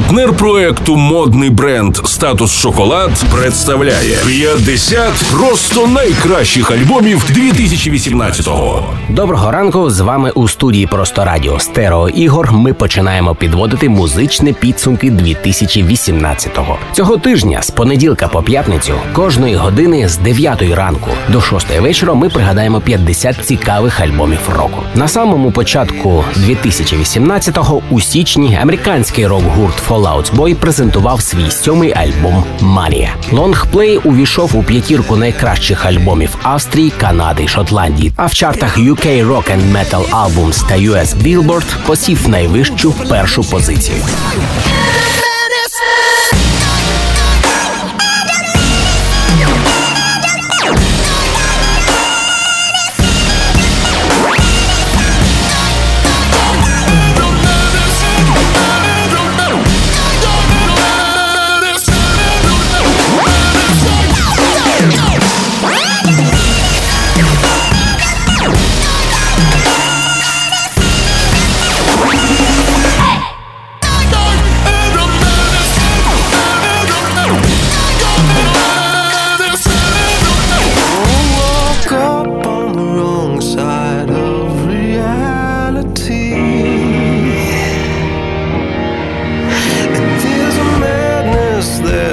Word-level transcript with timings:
Партнер 0.00 0.32
проекту 0.32 0.96
модний 0.96 1.50
бренд 1.50 1.96
Статус 2.04 2.52
Шоколад 2.52 3.10
представляє 3.32 4.16
50 4.26 5.12
просто 5.32 5.86
найкращих 5.86 6.70
альбомів 6.70 7.24
2018-го. 7.30 8.86
Доброго 9.08 9.50
ранку. 9.50 9.90
З 9.90 10.00
вами 10.00 10.30
у 10.30 10.48
студії 10.48 10.86
Просто 10.86 11.24
Радіо 11.24 11.58
Стерео 11.58 12.08
Ігор. 12.08 12.52
Ми 12.52 12.72
починаємо 12.72 13.34
підводити 13.34 13.88
музичні 13.88 14.52
підсумки 14.52 15.10
2018-го. 15.10 16.78
Цього 16.92 17.16
тижня 17.16 17.62
з 17.62 17.70
понеділка 17.70 18.28
по 18.28 18.42
п'ятницю 18.42 18.92
кожної 19.12 19.56
години 19.56 20.08
з 20.08 20.16
9 20.16 20.62
ранку 20.62 21.10
до 21.28 21.40
6 21.40 21.80
вечора 21.80 22.14
ми 22.14 22.28
пригадаємо 22.28 22.80
50 22.80 23.36
цікавих 23.46 24.00
альбомів 24.00 24.50
року. 24.56 24.82
На 24.94 25.08
самому 25.08 25.50
початку 25.52 26.24
2018-го 26.36 27.82
у 27.90 28.00
січні 28.00 28.58
американський 28.62 29.26
рок-гурт 29.26 29.89
Fallout 29.90 30.36
Boy 30.36 30.54
презентував 30.54 31.22
свій 31.22 31.50
сьомий 31.50 31.92
альбом 31.92 32.44
Манія. 32.60 33.14
Лонгплей 33.32 33.98
увійшов 33.98 34.56
у 34.56 34.62
п'ятірку 34.62 35.16
найкращих 35.16 35.86
альбомів 35.86 36.36
Австрії, 36.42 36.90
Канади, 36.90 37.48
Шотландії. 37.48 38.12
А 38.16 38.26
в 38.26 38.34
чартах 38.34 38.78
UK 38.78 39.26
Rock 39.26 39.50
and 39.56 39.72
Metal 39.72 40.10
Albums 40.10 40.68
та 40.68 40.74
US 40.74 41.16
Billboard 41.22 41.86
посів 41.86 42.28
найвищу 42.28 42.92
першу 43.08 43.44
позицію. 43.44 43.96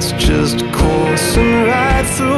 That's 0.00 0.12
just 0.12 0.60
coursing 0.72 1.52
right 1.64 2.06
through 2.06 2.29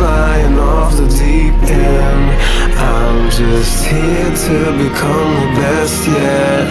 flying 0.00 0.58
off 0.58 0.96
the 0.96 1.06
deep 1.08 1.54
end. 1.62 2.30
I'm 2.78 3.30
just 3.30 3.84
here 3.84 4.30
to 4.44 4.58
become 4.82 5.30
the 5.40 5.48
best 5.60 6.06
yet. 6.06 6.64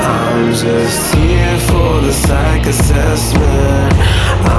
I'm 0.00 0.52
just 0.52 1.14
here 1.14 1.58
for 1.68 2.00
the 2.02 2.12
psych 2.12 2.66
assessment. 2.66 4.53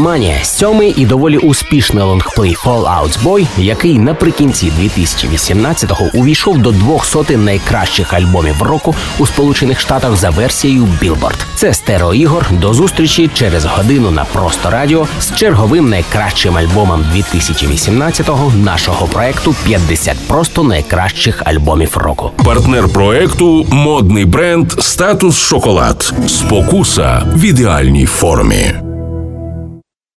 Манія 0.00 0.44
сьомий 0.44 0.94
і 0.96 1.06
доволі 1.06 1.38
успішний 1.38 2.04
лонгплей 2.04 2.56
Fallout 2.56 3.22
Boy, 3.24 3.46
який 3.58 3.98
наприкінці 3.98 4.72
2018-го 4.80 6.10
увійшов 6.14 6.58
до 6.58 6.72
двох 6.72 7.06
сотень 7.06 7.44
найкращих 7.44 8.14
альбомів 8.14 8.62
року 8.62 8.94
у 9.18 9.26
Сполучених 9.26 9.80
Штатах 9.80 10.16
за 10.16 10.30
версією 10.30 10.88
Billboard. 11.02 11.36
Це 11.54 11.74
стерео 11.74 12.14
ігор. 12.14 12.46
До 12.50 12.74
зустрічі 12.74 13.30
через 13.34 13.64
годину 13.64 14.10
на 14.10 14.24
просто 14.24 14.70
радіо 14.70 15.06
з 15.20 15.34
черговим 15.34 15.90
найкращим 15.90 16.56
альбомом 16.56 17.04
2018-го 17.16 18.52
нашого 18.56 19.06
проекту 19.06 19.54
«50 19.68 20.14
просто 20.28 20.62
найкращих 20.62 21.42
альбомів 21.46 21.96
року. 21.96 22.30
Партнер 22.44 22.88
проекту 22.88 23.66
модний 23.70 24.24
бренд 24.24 24.72
Статус 24.78 25.38
Шоколад. 25.38 26.14
Спокуса 26.26 27.22
в 27.34 27.44
ідеальній 27.44 28.06
формі. 28.06 28.89